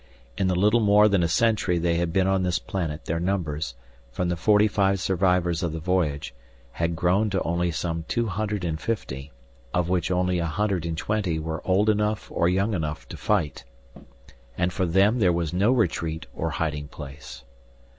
In 0.35 0.47
the 0.47 0.55
little 0.55 0.79
more 0.79 1.07
than 1.07 1.21
a 1.21 1.27
century 1.27 1.77
they 1.77 1.97
had 1.97 2.11
been 2.11 2.25
on 2.25 2.41
this 2.41 2.57
planet 2.57 3.05
their 3.05 3.19
numbers, 3.19 3.75
from 4.11 4.29
the 4.29 4.35
forty 4.35 4.67
five 4.67 4.99
survivors 4.99 5.61
of 5.61 5.73
the 5.73 5.79
voyage, 5.79 6.33
had 6.71 6.95
grown 6.95 7.29
to 7.29 7.41
only 7.43 7.69
some 7.69 8.03
two 8.07 8.25
hundred 8.25 8.63
and 8.65 8.81
fifty, 8.81 9.31
of 9.75 9.89
which 9.89 10.09
only 10.09 10.39
a 10.39 10.45
hundred 10.47 10.87
and 10.87 10.97
twenty 10.97 11.37
were 11.37 11.61
old 11.67 11.87
enough 11.87 12.31
or 12.31 12.49
young 12.49 12.73
enough 12.73 13.07
to 13.09 13.15
fight. 13.15 13.63
And 14.57 14.73
for 14.73 14.87
them 14.87 15.19
there 15.19 15.31
was 15.31 15.53
no 15.53 15.71
retreat 15.71 16.25
or 16.33 16.49
hiding 16.49 16.87
place. 16.87 17.43